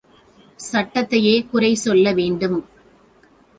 [0.71, 2.59] சட்டத்தையே குறை சொல்லவேண்டும்.